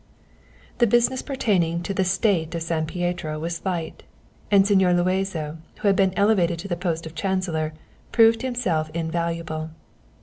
The 0.79 0.87
business 0.87 1.21
pertaining 1.21 1.83
to 1.83 1.93
the 1.93 2.03
State 2.03 2.55
of 2.55 2.63
San 2.63 2.87
Pietro 2.87 3.37
was 3.37 3.57
slight, 3.57 4.01
and 4.49 4.63
Señor 4.65 4.95
Luazo, 4.95 5.57
who 5.81 5.87
had 5.87 5.95
been 5.95 6.11
elevated 6.15 6.57
to 6.57 6.67
the 6.67 6.75
post 6.75 7.05
of 7.05 7.13
Chancellor, 7.13 7.73
proved 8.11 8.41
himself 8.41 8.89
invaluable. 8.95 9.69